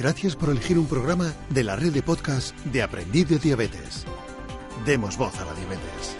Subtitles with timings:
[0.00, 4.06] Gracias por elegir un programa de la red de podcast de Aprendiz de Diabetes.
[4.86, 6.16] Demos voz a la diabetes.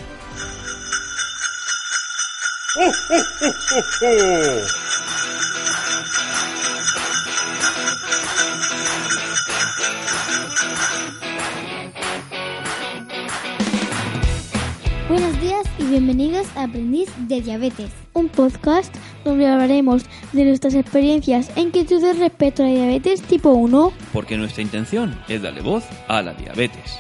[15.09, 18.95] Buenos días y bienvenidos a Aprendiz de Diabetes, un podcast
[19.25, 23.93] donde hablaremos de nuestras experiencias e inquietudes respecto a la diabetes tipo 1.
[24.13, 26.99] Porque nuestra intención es darle voz a la diabetes.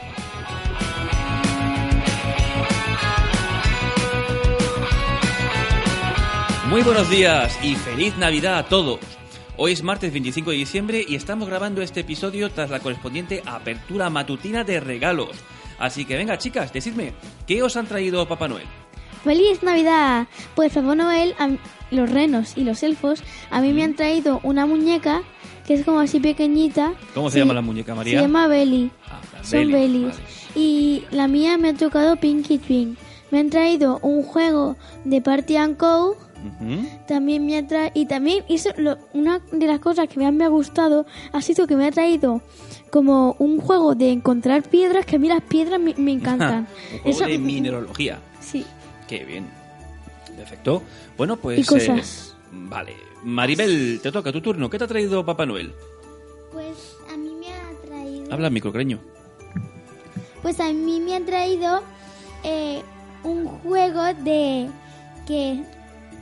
[6.68, 9.00] Muy buenos días y feliz Navidad a todos.
[9.56, 14.08] Hoy es martes 25 de diciembre y estamos grabando este episodio tras la correspondiente apertura
[14.08, 15.36] matutina de regalos.
[15.80, 17.12] Así que venga chicas, decidme,
[17.46, 18.79] ¿qué os han traído Papá Noel?
[19.24, 20.26] ¡Feliz Navidad!
[20.54, 21.50] Pues Papá Noel, a-
[21.90, 25.22] los renos y los elfos, a mí me han traído una muñeca
[25.66, 26.92] que es como así pequeñita.
[27.14, 28.18] ¿Cómo se llama la muñeca, María?
[28.18, 28.90] Se llama Belly.
[29.06, 30.08] Ah, Son Belly, Bellys.
[30.08, 30.22] vale.
[30.54, 32.96] Y la mía me ha tocado Pinky Twin.
[33.30, 36.16] Me han traído un juego de Party and Co.
[37.06, 40.44] También me ha traído, y también hizo lo- una de las cosas que más me
[40.44, 42.40] ha gustado ha sido que me ha traído
[42.90, 46.66] como un juego de encontrar piedras, que a mí las piedras me, me encantan.
[46.92, 48.18] Un juego Eso- de mineralogía.
[48.40, 48.64] Sí.
[49.10, 49.50] Qué bien.
[50.36, 50.84] Perfecto.
[51.16, 51.58] Bueno, pues...
[51.58, 52.36] Y cosas.
[52.36, 52.94] eh, vale.
[53.24, 54.70] Maribel, te toca tu turno.
[54.70, 55.74] ¿Qué te ha traído Papá Noel?
[56.52, 58.32] Pues a mí me ha traído...
[58.32, 59.00] Habla microcreño.
[60.42, 61.82] Pues a mí me han traído
[62.44, 62.82] eh,
[63.24, 64.70] un juego de
[65.26, 65.60] que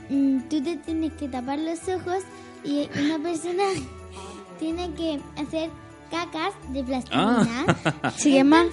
[0.09, 2.23] mm, tú te tienes que tapar los ojos
[2.63, 3.65] y una persona
[4.59, 5.69] tiene que hacer
[6.09, 7.65] cacas de plastilina.
[8.03, 8.11] Ah.
[8.17, 8.65] Se llama...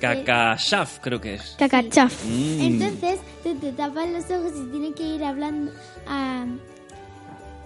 [0.00, 1.56] Cacashaf, creo que es.
[1.58, 2.24] Cacachaf.
[2.24, 2.60] Mm.
[2.60, 5.72] Entonces tú te tapas los ojos y tienes que ir hablando,
[6.06, 6.44] ah,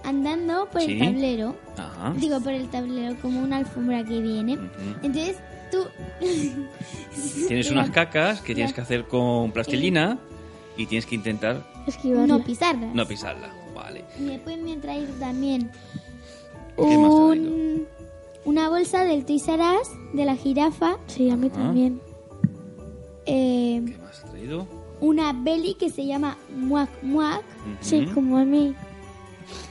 [0.03, 0.93] andando por Sí.
[0.93, 1.55] el tablero.
[1.77, 2.13] Ajá.
[2.17, 4.53] Digo, por el tablero, como una alfombra que viene.
[4.55, 4.69] Ujú.
[5.03, 5.37] Entonces
[5.71, 5.85] tú...
[7.47, 10.17] Tienes unas cacas que tienes que hacer con plastilina
[10.77, 11.63] y tienes que intentar
[12.27, 12.95] No pisarlas.
[12.95, 13.49] no pisarla.
[13.75, 14.03] Vale.
[14.19, 15.71] Y después me han traído también
[16.75, 17.87] ¿Qué más te ha un,
[18.83, 20.97] bolsa del Toys R Us, de la jirafa.
[21.07, 22.01] Sí, a mí también.
[23.25, 24.67] Eh, ¿Qué más has traído?
[24.99, 27.43] una belly que se llama Muac Muac.
[27.81, 28.13] Ujú.
[28.13, 28.75] como a mí.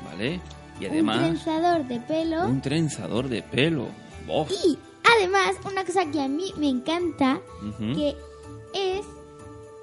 [0.07, 0.41] Vale.
[0.81, 2.47] Y Un además, trenzador de pelo.
[2.47, 3.87] un trenzador de pelo.
[4.29, 4.47] ¡Oh!
[4.65, 4.79] Y
[5.19, 7.95] además, una cosa que a mí me encanta, Ujú.
[7.95, 8.17] que
[8.75, 9.05] es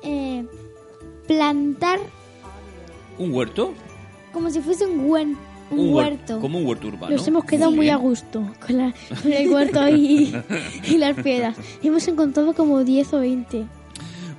[0.01, 0.45] eh,
[1.27, 1.99] plantar
[3.19, 3.73] ¿Un huerto?
[4.33, 5.37] como si fuese un,
[5.71, 6.39] un, huer- huerto.
[6.39, 7.15] Como un huerto urbano.
[7.15, 10.33] Nos hemos quedado Muy muy a gusto con, la- con el huerto y,
[10.87, 11.55] y las piedras.
[11.83, 13.65] Hemos encontrado como 10 o 20.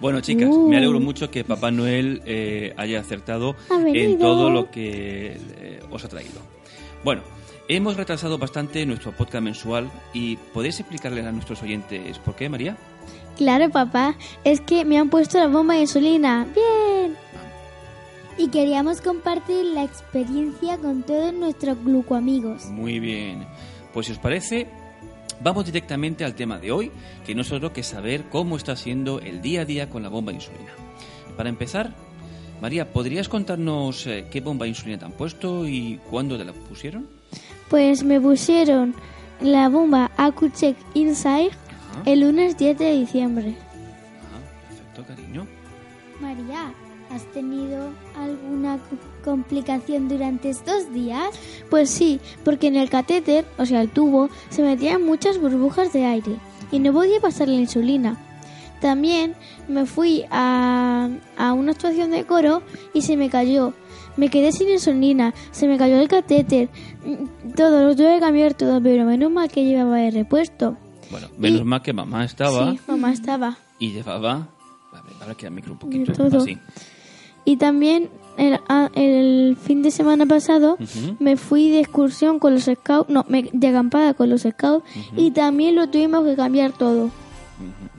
[0.00, 0.68] Bueno, chicas, Uh.
[0.68, 3.54] me alegro mucho que Papá Noel eh, haya acertado
[3.86, 6.40] en todo lo que eh, os ha traído.
[7.04, 7.20] Bueno,
[7.68, 12.76] hemos retrasado bastante nuestro podcast mensual y ¿podéis explicarle a nuestros oyentes por qué, María?
[13.36, 16.46] Claro, papá, es que me han puesto la bomba de insulina.
[16.54, 16.99] Bien.
[18.40, 22.64] Y queríamos compartir la experiencia con todos nuestros glucoamigos.
[22.70, 23.44] Muy bien.
[23.92, 24.66] Pues si os parece,
[25.42, 26.90] vamos directamente al tema de hoy,
[27.26, 30.08] que no es otro que saber cómo está siendo el día a día con la
[30.08, 30.72] bomba de insulina.
[31.36, 31.92] Para empezar,
[32.62, 36.54] María, ¿podrías contarnos eh, qué bomba de insulina te han puesto y cuándo te la
[36.54, 37.06] pusieron?
[37.68, 38.94] Pues me pusieron
[39.42, 42.02] la bomba AcuCheck Inside Ajá.
[42.06, 43.54] el lunes 10 de diciembre.
[44.66, 45.46] Perfecto, cariño.
[46.22, 46.72] María,
[47.10, 51.28] ¿has tenido alguna co- complicación durante estos días?
[51.68, 56.04] Pues sí, porque en el catéter, o sea, el tubo, se metían muchas burbujas de
[56.06, 56.36] aire
[56.72, 58.16] y no podía pasar la insulina.
[58.80, 59.34] También
[59.68, 62.62] me fui a, a una actuación de coro
[62.94, 63.74] y se me cayó.
[64.16, 66.68] Me quedé sin insulina, se me cayó el catéter,
[67.04, 70.76] mm, todo, lo tuve que cambiar todo, pero menos mal que llevaba el repuesto.
[71.10, 73.58] Bueno, menos Y- mal que mamá estaba Sí, mamá estaba.
[73.78, 74.48] y llevaba...
[74.92, 76.12] A ver, ahora queda el micro un poquito.
[76.12, 76.38] todo.
[76.38, 76.58] Así.
[77.50, 78.60] Y también el,
[78.94, 80.78] el fin de semana pasado
[81.18, 84.84] me fui de excursión con los scouts, no, me- de acampada con los scouts
[85.16, 87.10] y también lo tuvimos que cambiar todo.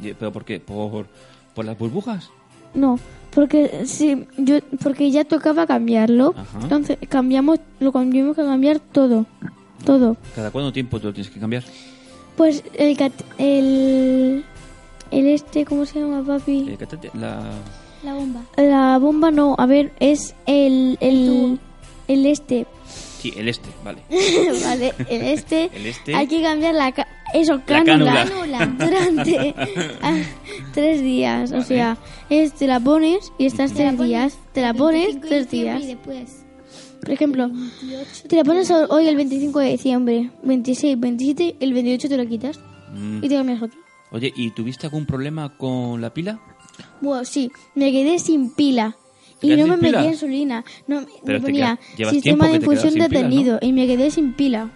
[0.01, 0.59] ¿Pero por qué?
[0.59, 1.07] ¿Por,
[1.53, 2.29] por las burbujas?
[2.73, 2.97] No,
[3.35, 6.59] porque sí, yo porque ya tocaba cambiarlo, Ajá.
[6.63, 9.25] entonces cambiamos, lo tuvimos que cambiar todo.
[9.83, 10.15] todo.
[10.33, 11.63] ¿Cada cuánto tiempo te lo tienes que cambiar?
[12.37, 12.97] Pues el,
[13.37, 14.45] el,
[15.11, 16.73] el este, ¿cómo se llama, papi?
[16.79, 17.41] Catéter- la...
[18.03, 18.41] La bomba.
[18.57, 21.59] La bomba no, a ver, es el, el,
[22.07, 22.65] el este,
[23.19, 24.01] Sí, el este, vale.
[24.65, 24.93] ¿vale?
[25.09, 26.15] El este, El este.
[26.15, 28.25] hay que cambiar la, ca- eso, cánula.
[28.25, 29.53] cánula, durante
[30.01, 30.17] ah,
[30.73, 31.97] tres días, o sea,
[32.31, 35.83] es, te la pones y estás tres días, te la pones 25 de tres días.
[35.83, 36.37] Y después.
[37.01, 37.49] Por ejemplo,
[38.27, 42.59] te la pones hoy el 25 de diciembre, 26, 27, el 28 te lo quitas
[42.93, 43.23] Mm.
[43.23, 43.79] y te cambias otro.
[44.11, 46.41] Oye, ¿y tuviste algún problema con la pila?
[47.01, 48.95] Bueno, sí, me quedé sin pila.
[49.39, 49.97] ¿Te Y no me pila?
[49.99, 50.63] metía insulina.
[50.87, 54.69] No, me ponía queda- sistema de infusión detenido y me quedé sin pila.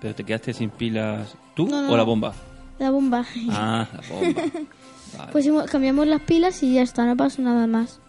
[0.00, 2.34] ¿Pero te quedaste sin pilas tú No, no, o la bomba?
[2.78, 3.24] La bomba.
[3.50, 4.42] Ah, la bomba.
[5.18, 5.32] Vale.
[5.32, 8.00] Pues cambiamos las pilas y ya está, no pasó nada más.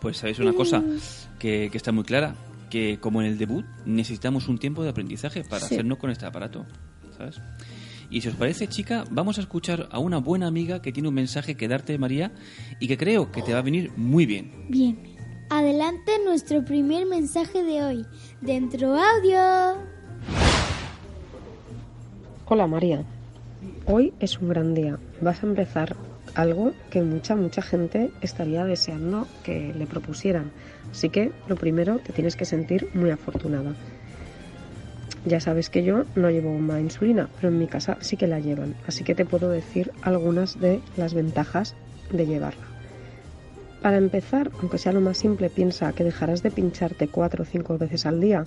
[0.00, 0.82] Pues sabéis una cosa
[1.38, 2.34] que, que está muy clara,
[2.70, 5.74] que como en el debut necesitamos un tiempo de aprendizaje para Sí.
[5.74, 6.66] hacernos con este aparato,
[7.16, 7.36] ¿sabes?
[8.10, 11.14] Y si os parece, chica, vamos a escuchar a una buena amiga que tiene un
[11.14, 12.32] mensaje que darte, María,
[12.80, 14.66] y que creo que te va a venir muy bien.
[14.68, 14.98] Bien.
[15.48, 18.06] Adelante nuestro primer mensaje de hoy.
[18.40, 19.80] Dentro audio.
[22.46, 23.04] Hola María,
[23.86, 24.98] hoy es un gran día.
[25.20, 25.94] Vas a empezar
[26.34, 30.50] algo que mucha, mucha gente estaría deseando que le propusieran.
[30.90, 33.74] Así que lo primero te tienes que sentir muy afortunada.
[35.26, 38.40] Ya sabes que yo no llevo de insulina, pero en mi casa sí que la
[38.40, 38.74] llevan.
[38.86, 41.76] Así que te puedo decir algunas de las ventajas
[42.10, 42.66] de llevarla.
[43.82, 47.78] Para empezar, aunque sea lo más simple, piensa que dejarás de pincharte cuatro o cinco
[47.78, 48.46] veces al día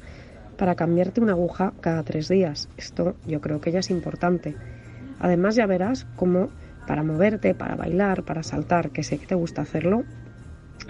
[0.58, 2.70] para cambiarte una aguja cada tres días.
[2.78, 4.56] Esto yo creo que ya es importante.
[5.20, 6.50] Además ya verás cómo
[6.88, 10.04] para moverte, para bailar, para saltar, que sé que te gusta hacerlo,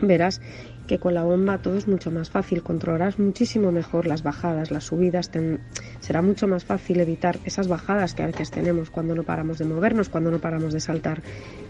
[0.02, 0.42] verás
[0.88, 4.86] que con la bomba todo es mucho más fácil, controlarás muchísimo mejor las bajadas, las
[4.86, 5.32] subidas,
[6.00, 9.66] será mucho más fácil evitar esas bajadas que a veces tenemos cuando no paramos de
[9.66, 11.22] movernos, cuando no paramos de saltar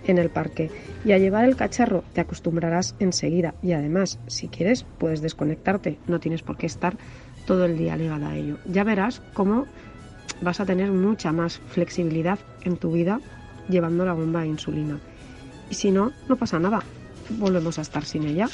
[0.06, 0.72] en el parque.
[1.06, 6.20] Y a llevar el cacharro te acostumbrarás enseguida y además, si quieres, puedes desconectarte, no
[6.20, 6.98] tienes por qué estar
[7.46, 8.58] todo el día ligada a ello.
[8.66, 9.66] Ya verás cómo
[10.42, 13.20] vas a tener mucha más flexibilidad en tu vida
[13.70, 15.00] llevando la bomba de insulina.
[15.70, 16.84] Y si no, no pasa nada.
[17.30, 18.50] Volvemos a estar sin ella.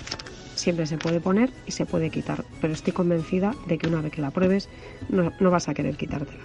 [0.55, 4.11] Siempre se puede poner y se puede quitar, pero estoy convencida de que una vez
[4.11, 4.67] que la pruebes
[5.07, 6.43] no, no vas a querer quitártela.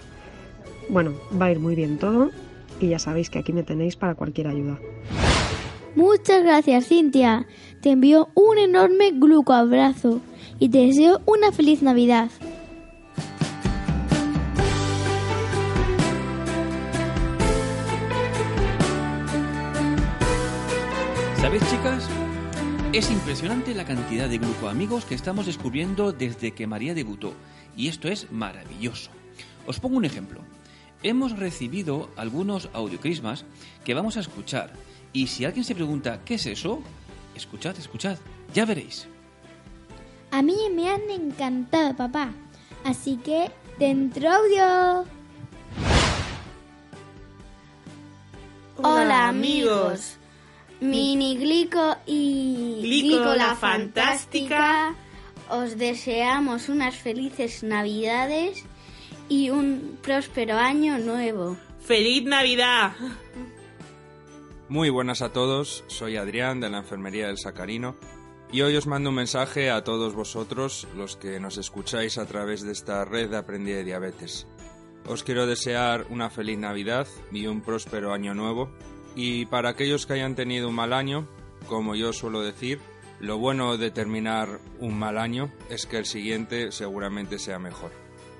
[0.89, 2.31] Bueno, va a ir muy bien todo
[2.79, 4.79] y ya sabéis que aquí me tenéis para cualquier ayuda.
[5.95, 7.47] Muchas gracias, Cintia.
[7.81, 10.21] Te envío un enorme glucoabrazo
[10.59, 12.29] y te deseo una feliz Navidad.
[21.55, 22.09] ¿Sabéis, chicas?
[22.91, 27.33] Es impresionante la cantidad de glucoamigos que estamos descubriendo desde que María debutó,
[27.77, 29.09] y esto es maravilloso.
[29.65, 30.41] Os pongo un ejemplo.
[31.01, 33.45] Hemos recibido algunos audiocrismas
[33.85, 34.73] que vamos a escuchar,
[35.13, 36.81] y si alguien se pregunta ¿qué es eso?
[37.35, 38.17] Escuchad, escuchad,
[38.53, 39.07] ya veréis.
[40.31, 42.33] A mí me han encantado, papá.
[42.83, 43.49] Así que,
[43.79, 45.05] dentro audio.
[48.75, 50.17] Hola amigos,
[50.81, 54.95] Mini Glico y Glico, la la fantástica.
[55.49, 58.63] os deseamos unas felices navidades
[59.29, 61.57] y un próspero año nuevo.
[61.79, 62.93] ¡Feliz Navidad!
[64.67, 67.95] Muy buenas a todos, soy Adrián de la Enfermería del Sacarino
[68.51, 72.63] y hoy os mando un mensaje a todos vosotros, los que nos escucháis a través
[72.63, 74.47] de esta red de Aprendí de Diabetes.
[75.07, 78.71] Os quiero desear una feliz Navidad y un próspero año nuevo
[79.15, 81.27] y para aquellos que hayan tenido un mal año,
[81.67, 82.79] como yo suelo decir,
[83.19, 87.91] lo bueno de terminar un mal año es que el siguiente seguramente sea mejor.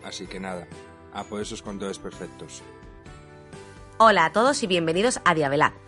[0.03, 0.67] Así que nada,
[1.13, 2.61] a por esos controles perfectos.
[3.97, 5.84] Hola a todos y bienvenidos a Diabelab.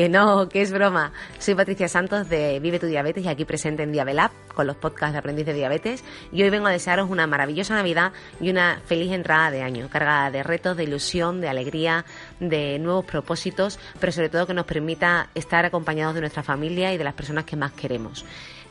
[0.00, 1.12] Que no, que es broma.
[1.38, 5.12] Soy Patricia Santos de Vive tu Diabetes y aquí presente en Diabelab con los podcasts
[5.12, 6.02] de Aprendiz de Diabetes.
[6.32, 10.30] Y hoy vengo a desearos una maravillosa Navidad y una feliz entrada de año, cargada
[10.30, 12.06] de retos, de ilusión, de alegría,
[12.38, 16.96] de nuevos propósitos, pero sobre todo que nos permita estar acompañados de nuestra familia y
[16.96, 18.24] de las personas que más queremos.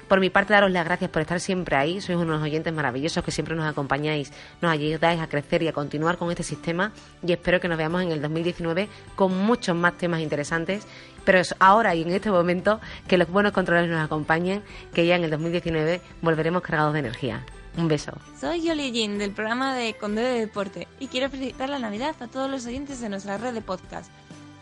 [0.09, 2.01] Por mi parte, daros las gracias por estar siempre ahí.
[2.01, 6.17] Sois unos oyentes maravillosos que siempre nos acompañáis, nos ayudáis a crecer y a continuar
[6.17, 6.91] con este sistema.
[7.25, 10.87] Y espero que nos veamos en el 2019 con muchos más temas interesantes.
[11.25, 14.63] Pero es ahora y en este momento que los buenos controles nos acompañen,
[14.95, 17.45] que ya en el 2019 volveremos cargados de energía.
[17.77, 18.11] Un beso.
[18.41, 22.27] Soy Yoli Jin del programa de Conde de Deporte y quiero felicitar la Navidad a
[22.27, 24.11] todos los oyentes de nuestra red de podcast.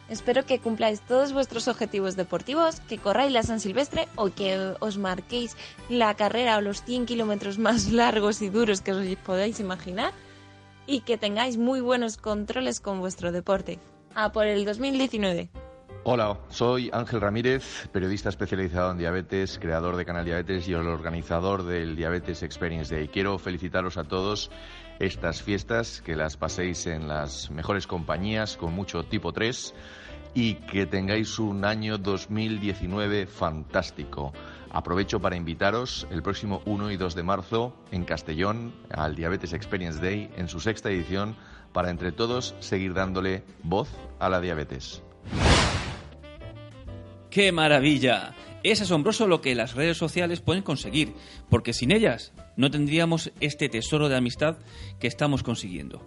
[0.10, 4.98] Espero que cumpláis todos vuestros objetivos deportivos, que corráis la San Silvestre o que os
[4.98, 5.58] marquéis
[5.90, 10.14] la carrera o los 100 kilómetros más largos y duros que os podáis imaginar.
[10.88, 13.78] y que tengáis muy buenos controles con vuestro deporte.
[14.16, 15.50] A por el 2019.
[16.06, 21.64] Hola, soy Ángel Ramírez, periodista especializado en diabetes, creador de Canal Diabetes y el organizador
[21.64, 23.10] del Diabetes Experience Day.
[23.10, 24.50] Quiero felicitaros a todos
[25.00, 29.74] estas fiestas, que las paséis en las mejores compañías con mucho tipo 3
[30.34, 34.34] y que tengáis un año 2019 fantástico.
[34.72, 40.00] Aprovecho para invitaros el próximo 1 y 2 de marzo en Castellón al Diabetes Experience
[40.02, 41.36] Day en su sexta edición
[41.74, 43.90] para entre todos seguir dándole voz
[44.20, 45.02] a la diabetes.
[47.38, 48.34] ¡Qué maravilla!
[48.64, 51.14] Es asombroso lo que las redes sociales pueden conseguir,
[51.52, 54.58] porque sin ellas no tendríamos este tesoro de amistad
[55.00, 56.02] que estamos consiguiendo.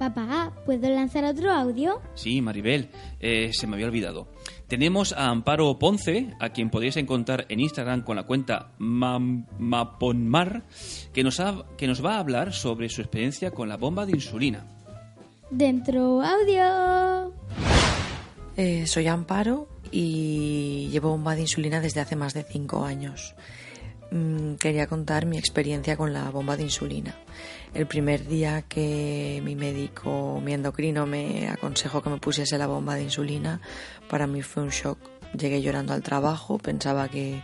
[0.00, 2.02] Papá, ¿puedo lanzar otro audio?
[2.16, 2.88] Sí, Maribel,
[3.20, 4.26] eh, se me había olvidado.
[4.66, 10.64] Tenemos a Amparo Ponce, a quien podéis encontrar en Instagram con la cuenta Maponmar,
[11.12, 11.40] que nos,
[11.78, 14.66] que nos va a hablar sobre su experiencia con la bomba de insulina.
[15.48, 17.32] Dentro audio.
[18.56, 23.34] Eh, soy Amparo y llevo bomba de insulina desde hace más de cinco años.
[24.10, 27.14] Mm, quería contar mi experiencia con la bomba de insulina.
[27.72, 32.94] El primer día que mi médico, mi endocrino, me aconsejó que me pusiese la bomba
[32.94, 33.62] de insulina,
[34.10, 34.98] para mí fue un shock.
[35.32, 37.42] Llegué llorando al trabajo, pensaba que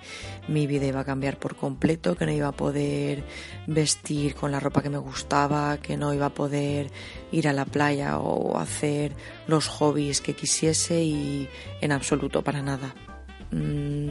[0.48, 3.24] mi vida iba a cambiar por completo, que no iba a poder
[3.66, 6.90] vestir con la ropa que me gustaba, que no iba a poder
[7.32, 9.12] ir a la playa o hacer
[9.46, 11.48] los hobbies que quisiese y
[11.80, 12.94] en absoluto para nada.
[13.50, 14.10] Mm,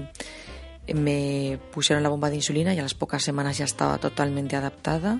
[0.93, 5.19] me pusieron la bomba de insulina y a las pocas semanas ya estaba totalmente adaptada.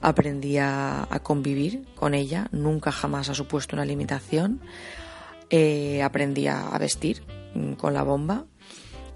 [0.00, 4.60] Aprendí a, convivir con ella, nunca jamás ha supuesto una limitación.
[5.54, 7.22] Eh, aprendí a vestir
[7.54, 8.46] mm, con la bomba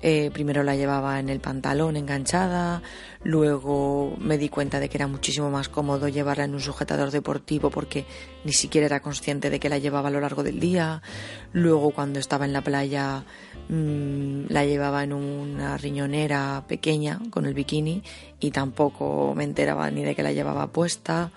[0.02, 2.82] eh, primero la llevaba en el pantalón enganchada,
[3.24, 7.70] luego me di cuenta de que era muchísimo más cómodo llevarla en un sujetador deportivo
[7.70, 8.04] porque
[8.44, 11.02] ni siquiera era consciente de que la llevaba a lo largo del día.
[11.52, 13.24] Luego cuando estaba en la playa
[13.68, 18.02] mm, la llevaba en una riñonera pequeña con el bikini
[18.38, 21.32] y tampoco me enteraba ni de que la llevaba puesta.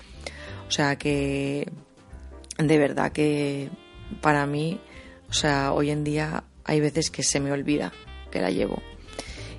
[0.67, 1.71] O sea que
[2.57, 3.69] de verdad que
[4.21, 4.79] para mí,
[5.29, 7.91] o sea, hoy en día hay veces que se me olvida
[8.31, 8.81] que la llevo.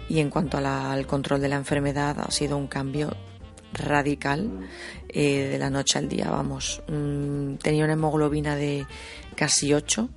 [0.08, 3.16] Y en cuanto al control de la enfermedad, ha sido un cambio
[3.72, 4.68] radical
[5.08, 6.30] eh, de la noche al día.
[6.30, 8.86] Vamos, mm, tenía una hemoglobina de
[9.36, 10.08] casi 8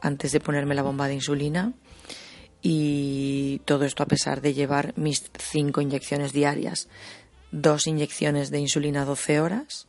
[0.00, 1.74] antes de ponerme la bomba de insulina
[2.62, 6.88] y todo esto a pesar de llevar mis cinco inyecciones diarias,
[7.52, 9.88] dos inyecciones de insulina 12 horas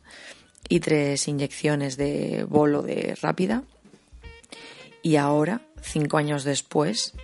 [0.68, 3.64] y tres inyecciones de bolo de rápida.
[5.02, 7.14] Y ahora, cinco años después,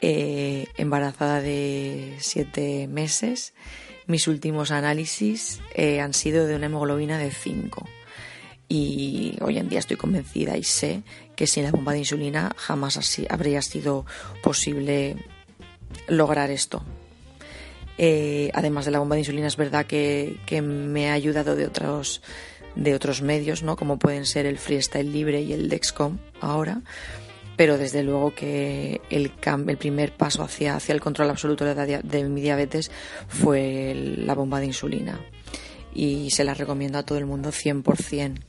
[0.00, 3.54] eh, embarazada de siete meses.
[4.06, 7.88] Mis últimos análisis eh, han sido de una hemoglobina de 5.
[8.68, 11.02] Y hoy en día estoy convencida y sé
[11.34, 14.04] que sin la bomba de insulina jamás así habría sido
[14.42, 15.16] posible
[16.08, 16.82] lograr esto.
[17.98, 21.66] Eh, además de la bomba de insulina, es verdad que, que, me ha ayudado de
[21.66, 22.20] otros,
[22.76, 23.76] de otros medios, ¿no?
[23.76, 26.82] como pueden ser el Freestyle Libre y el Dexcom ahora
[27.56, 29.32] pero desde luego que el,
[29.66, 32.90] el primer paso hacia, hacia el control absoluto de, de mi diabetes
[33.28, 35.18] fue la bomba de insulina
[35.94, 38.40] y se la recomiendo a todo el mundo 100%.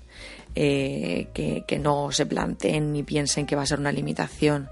[0.60, 4.70] Eh, que, que no se planteen ni piensen que va a ser una limitación.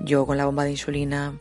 [0.00, 1.38] Yo con la bomba de insulina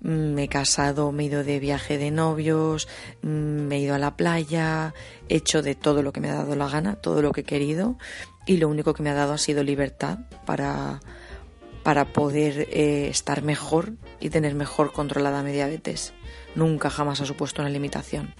[0.00, 2.88] me he casado, me he ido de viaje de novios,
[3.22, 4.94] mm, me he ido a la playa,
[5.28, 7.44] he hecho de todo lo que me ha dado la gana, todo lo que he
[7.44, 7.96] querido
[8.46, 11.00] y lo único que me ha dado ha sido libertad para,
[11.82, 16.12] para poder eh, estar mejor y tener mejor controlada mi diabetes.
[16.54, 18.34] Nunca jamás ha supuesto una limitación.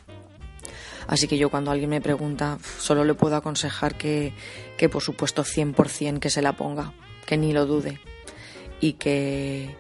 [1.07, 4.33] Así que yo cuando alguien me pregunta, solo le puedo aconsejar que,
[4.79, 6.93] que por supuesto 100% que se la ponga,
[7.27, 8.01] que ni lo dude
[8.81, 9.77] y que,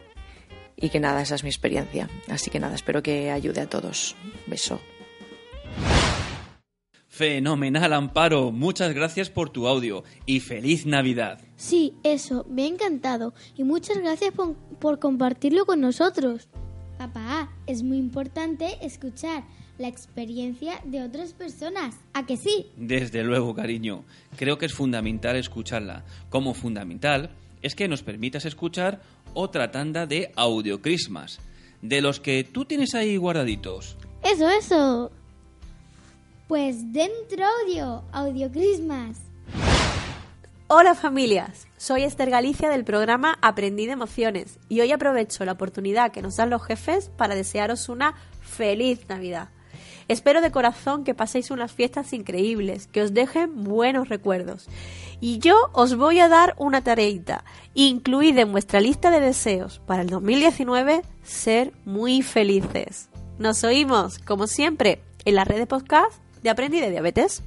[0.80, 2.08] y que nada, esa es mi experiencia.
[2.28, 4.16] Así que nada, espero que ayude a todos.
[4.46, 4.80] Beso.
[7.20, 8.50] Fenomenal, Amparo.
[8.50, 11.38] Muchas gracias por tu audio y feliz Navidad.
[11.56, 16.48] Sí, eso, me ha encantado y muchas gracias por, compartirlo con nosotros.
[16.96, 19.44] Papá, es muy importante escuchar
[19.76, 21.94] la experiencia de otras personas.
[22.14, 22.70] ¿A que sí?
[22.76, 24.04] Desde luego, cariño.
[24.36, 26.04] Creo que es fundamental escucharla.
[26.30, 29.00] Como fundamental es que nos permitas escuchar
[29.34, 31.40] otra tanda de audiocrismas,
[31.82, 33.96] de los que tú tienes ahí guardaditos.
[34.22, 35.10] Eso, eso.
[36.48, 39.18] Pues dentro audio, Audio Christmas.
[40.72, 46.12] Hola familias, soy Esther Galicia del programa Aprendí de Emociones y hoy aprovecho la oportunidad
[46.12, 49.48] que nos dan los jefes para desearos una feliz Navidad.
[50.06, 54.68] Espero de corazón que paséis unas fiestas increíbles, que os dejen buenos recuerdos.
[55.20, 57.44] Y yo os voy a dar una tareita.
[57.74, 63.10] Incluid en vuestra lista de deseos para el 2019 ser muy felices.
[63.38, 67.42] Nos oímos, como siempre, en la red de podcast de Aprendí de Diabetes.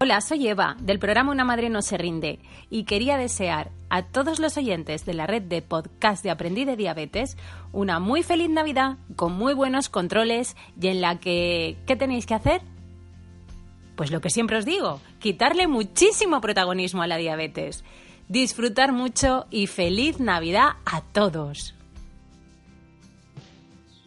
[0.00, 2.38] Hola, soy Eva, del programa Una Madre No Se Rinde,
[2.70, 6.76] y quería desear a todos los oyentes de la red de podcast de Aprendí de
[6.76, 7.36] Diabetes
[7.72, 11.76] una muy feliz Navidad, con muy buenos controles y en la que...
[11.86, 12.62] ¿Qué tenéis que hacer?
[13.98, 17.82] Pues lo que siempre os digo, quitarle muchísimo protagonismo a la diabetes.
[18.28, 21.74] Disfrutar mucho y feliz Navidad a todos.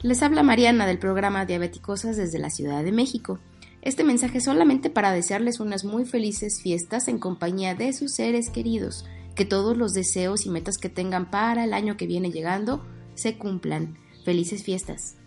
[0.01, 3.39] Les habla Mariana del programa Diabéticosas desde la Ciudad de México.
[3.81, 8.49] Este mensaje es solamente para desearles unas muy felices fiestas en compañía de sus seres
[8.49, 9.03] queridos,
[9.35, 12.81] que todos los deseos y metas que tengan para el año que viene llegando
[13.15, 13.97] se cumplan.
[14.23, 15.17] Felices fiestas.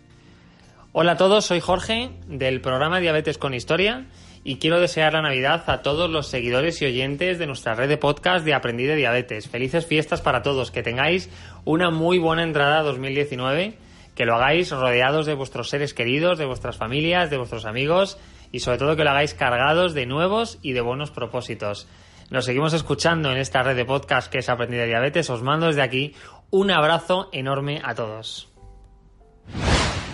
[0.91, 4.07] Hola a todos, soy Jorge del programa Diabetes con Historia
[4.47, 7.97] y quiero desear la Navidad a todos los seguidores y oyentes de nuestra red de
[7.97, 9.49] podcast de Aprendí de Diabetes.
[9.49, 11.31] Felices fiestas para todos, que tengáis
[11.65, 13.73] una muy buena entrada a 2019,
[14.13, 18.19] que lo hagáis rodeados de vuestros seres queridos, de vuestras familias, de vuestros amigos
[18.51, 21.87] y sobre todo que lo hagáis cargados de nuevos y de buenos propósitos.
[22.29, 25.27] Nos seguimos escuchando en esta red de podcast que es Aprendí de Diabetes.
[25.31, 26.13] Os mando desde aquí
[26.51, 28.47] un abrazo enorme a todos.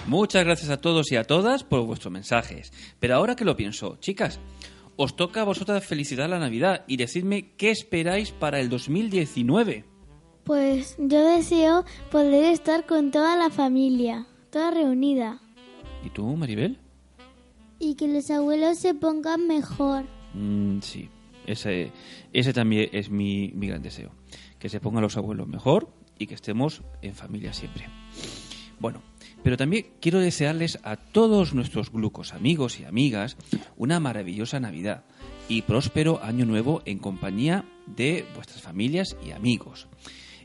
[0.07, 2.73] Muchas gracias a todos y a todas por vuestros mensajes.
[2.99, 4.39] Pero ahora que lo pienso, chicas,
[4.95, 9.85] os toca a vosotras felicitar la Navidad y decidme qué esperáis para el 2019.
[10.43, 15.39] Pues yo deseo poder estar con toda la familia, toda reunida.
[16.03, 16.79] ¿Y tú, Maribel?
[17.79, 20.05] Y que los abuelos se pongan mejor.
[20.33, 21.09] Mm, sí,
[21.45, 21.91] ese,
[22.33, 24.11] ese también es mi, mi gran deseo.
[24.57, 27.85] Que se pongan los abuelos mejor y que estemos en familia siempre.
[28.79, 29.01] Bueno,
[29.43, 33.37] pero también quiero desearles a todos nuestros glucos amigos y amigas
[33.77, 35.03] una maravillosa Navidad
[35.49, 39.87] y próspero año nuevo en compañía de vuestras familias y amigos.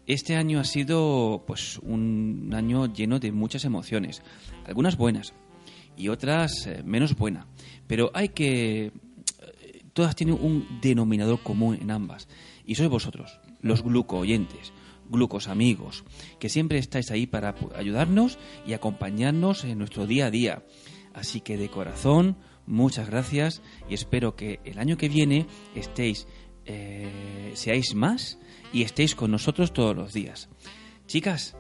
[0.07, 4.23] Este año ha sido pues un año lleno de muchas emociones,
[4.65, 5.35] algunas buenas
[5.97, 7.47] y otras eh, menos buenas,
[7.87, 8.93] pero hay que eh,
[9.93, 12.29] todas tienen un denominador común en ambas
[12.65, 14.73] y sois vosotros, los gluco oyentes
[15.09, 16.05] glucos amigos,
[16.39, 20.63] que siempre estáis ahí para ayudarnos y acompañarnos en nuestro día a día.
[21.15, 26.27] Así que de corazón, muchas gracias y espero que el año que viene estéis,
[26.65, 28.39] eh, seáis más
[28.73, 30.49] y estéis con nosotros todos los días.
[31.07, 31.57] Chicas,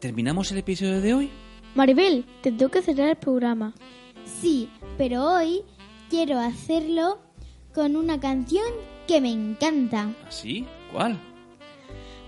[0.00, 1.30] ¿terminamos el episodio de hoy?
[1.74, 3.74] Maribel, te tengo que cerrar el programa.
[4.24, 5.62] Sí, pero hoy
[6.08, 7.18] quiero hacerlo
[7.74, 8.64] con una canción
[9.06, 10.14] que me encanta.
[10.26, 10.64] ¿Así?
[10.92, 11.20] ¿Cuál?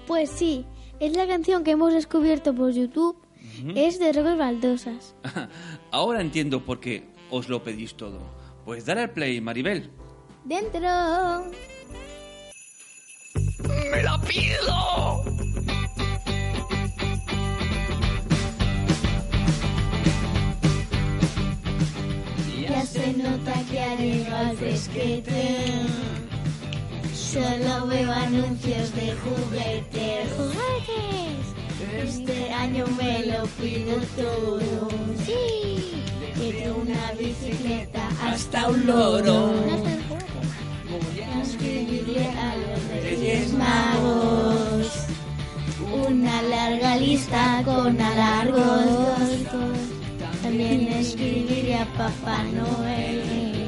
[0.07, 0.65] Pues sí,
[1.01, 3.17] es la canción que hemos descubierto por YouTube.
[3.75, 5.15] Es de Robert Baldosas.
[5.91, 8.21] Ahora entiendo por qué os lo pedís todo.
[8.65, 9.91] Pues dale al play, Maribel.
[10.45, 10.81] Dentro.
[13.91, 15.25] ¡Me la pido!
[22.69, 26.26] Ya se nota que llegado el fresquete.
[27.37, 30.33] Solo veo anuncios de juguetes.
[30.39, 31.45] ¡Juguetes!
[32.03, 34.89] Este año me lo pido todo.
[35.27, 36.03] ¡Sí!
[36.35, 39.53] Quiero una bicicleta hasta un loro.
[41.35, 44.87] A escribirle a los Reyes Magos
[46.09, 48.87] una larga lista con alargos.
[50.43, 53.66] También escribiré a Papá Noel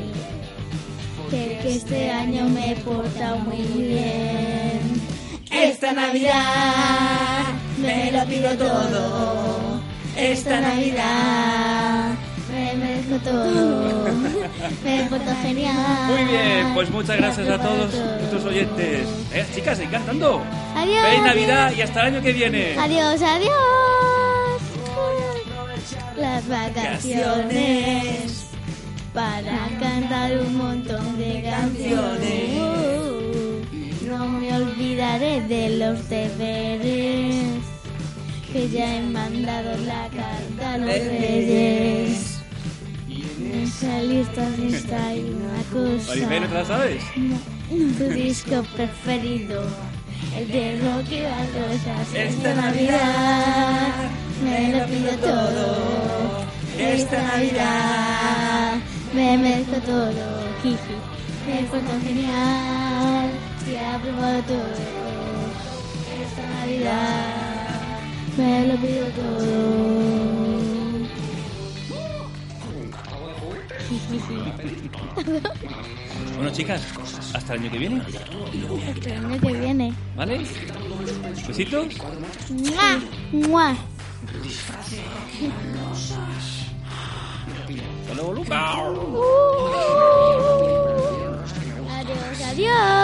[1.30, 4.80] que, que este año me he portado muy bien.
[5.50, 7.44] Esta Navidad
[7.80, 9.80] me lo pido todo.
[10.16, 12.10] Esta Navidad
[12.52, 14.08] me merezco todo.
[14.84, 15.74] Me porto genial.
[16.08, 19.06] Muy bien, pues muchas gracias a todos nuestros oyentes.
[19.32, 20.42] Eh, chicas, seguid cantando.
[20.74, 21.06] Adiós.
[21.06, 22.76] ¡Feliz Navidad y hasta el año que viene!
[22.78, 23.52] Adiós, adiós.
[26.16, 28.47] Las vacaciones
[29.12, 32.56] para cantar un montón de canciones.
[34.06, 37.62] No me olvidaré de los deberes
[38.52, 42.38] que ya he mandado la carta a los reyes.
[43.08, 46.08] En esa lista está una cosa.
[46.08, 47.02] Maribel, ¿no te la sabes?
[47.98, 49.62] Tu disco preferido,
[50.36, 52.14] el de Rocky Balrosas.
[52.14, 53.92] Esta Navidad
[54.42, 56.46] me lo pido todo.
[56.78, 58.78] Esta Navidad
[59.14, 60.12] me merezco todo.
[60.62, 60.96] Jiji,
[61.46, 63.30] me porto genial.
[63.64, 64.74] Se ha probado todo.
[66.22, 67.78] Esta Navidad
[68.36, 70.48] me lo pido todo.
[76.36, 76.82] Bueno, chicas,
[77.34, 78.00] hasta el año que viene.
[78.00, 79.94] Hasta el año que viene.
[80.16, 80.46] ¿Vale?
[81.46, 81.86] Besitos.
[82.50, 83.00] ¡Mua!
[83.32, 83.76] ¡Mua!
[91.98, 92.97] Adiós, adiós.